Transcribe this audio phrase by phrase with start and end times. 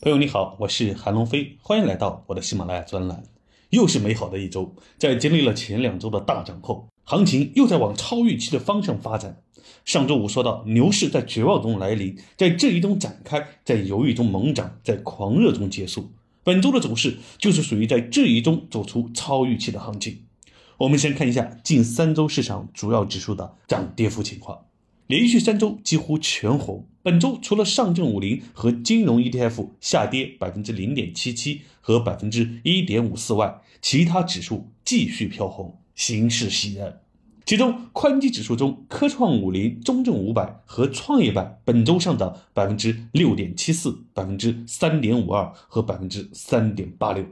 [0.00, 3.24] 朋友你好，我是韩龙飞，欢迎来到我的喜马拉雅专栏。
[3.70, 9.42] 又是美好的一周，在经历了前两周的大涨后，行情又在往超预期的方向发展。
[9.84, 16.12] 上周五说到，牛市在绝望中来临，在质疑中展开，在犹豫中猛涨，在狂热中结束。
[16.44, 20.26] 本周的走势就是属于在质疑中走出超预期的行情。
[20.76, 24.60] 我们先看一下近三周市场主要指数的涨跌幅情况。
[25.08, 37.00] 连续三周几乎全红，本周除了上证五零和金融 ETF 下跌百分之零点七七和百分之一点五四外，其他指数继续飘红，形势喜人。
[37.46, 47.24] 其中，宽基指数中，科创五零、中证五百和创业板本周上涨百分之六点七四、百分之三点五二和百分之三点八六。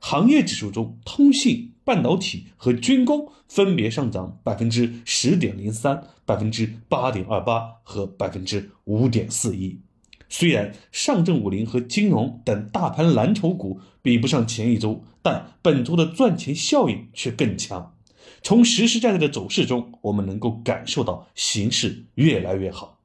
[0.00, 9.80] 行业指数中，通信、半导体和军工分别上涨百分之十点零三、百分之八点二八和百分之五点四一。
[10.28, 17.94] 虽然上证五零和金融等大盘蓝筹股比不上前一周，但本周的赚钱效应却更强。
[18.42, 23.00] 从实实在在的走势中，我们能够感受到形势越来越好。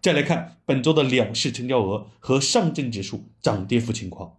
[0.00, 4.36] 再来看本周的两市成交额和上证指数涨跌幅情况。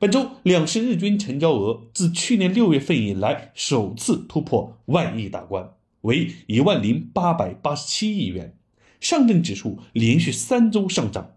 [0.00, 8.56] 本周两市日均成交额自去年六月份以来首次突破万亿大关，为一万零八百八十七亿元。
[8.98, 11.32] 上证指数连续三周上涨，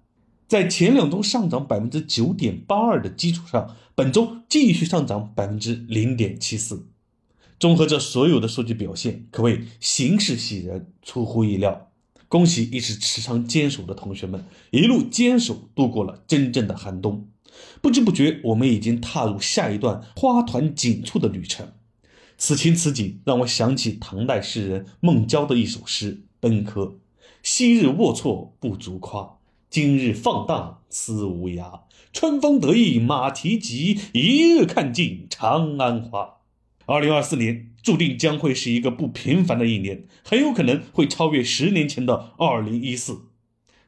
[0.47, 6.87] 在前两周上涨百分之九点八二的基础上，本周继续上涨百分之零点七四。
[7.59, 11.91] 综合这所有的数据表现，可谓形势喜人，出乎意料。
[12.29, 17.27] 恭喜一直持仓坚守的同学们，一路坚守度过了真正的寒冬。
[17.81, 21.73] 不知不觉，我们已经踏入下一段花团锦簇的旅程。
[22.37, 26.81] 此情此景，让我想起唐代诗人孟郊的一首诗《奔科》
[27.43, 29.37] ：“昔日龌龊不足夸，
[29.69, 31.81] 今日放荡思无涯。
[32.11, 36.37] 春风得意马蹄疾，一日看尽长安花。”
[36.85, 43.21] 二零二四年注定将会是一个不平凡的一年，很有可能会超越十年前的二零一四。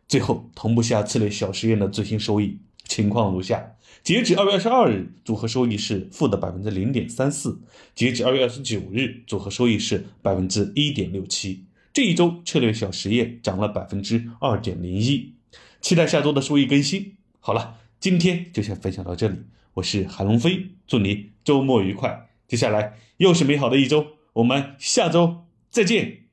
[0.07, 2.59] 最后，同步下策略小实验的最新收益。
[2.87, 7.59] 情况如下：截止二月二十二日，组合收益是负的百分之零点三四；
[7.93, 11.65] 截止二月二十九日，组合收益是百分之一点六七。
[11.93, 15.33] 这一周策略小实验涨了百分之二点零一，
[15.81, 17.15] 期待下周的收益更新。
[17.39, 19.37] 好了，今天就先分享到这里，
[19.75, 22.29] 我是韩龙飞，祝你周末愉快。
[22.47, 26.24] 接下来又是美好的一周，我们下周再见。